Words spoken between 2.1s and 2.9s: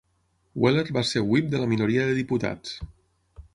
diputats.